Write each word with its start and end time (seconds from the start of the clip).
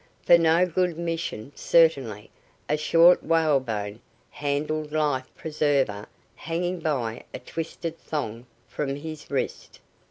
For 0.25 0.35
no 0.39 0.65
good 0.65 0.97
mission, 0.97 1.51
certainly, 1.53 2.31
a 2.67 2.75
short 2.75 3.21
whalebone 3.23 3.99
handled 4.31 4.91
life 4.91 5.27
preserver 5.35 6.07
hanging 6.33 6.79
by 6.79 7.23
a 7.35 7.37
twisted 7.37 7.99
thong 7.99 8.47
from 8.67 8.95
his 8.95 9.29
wrist. 9.29 9.79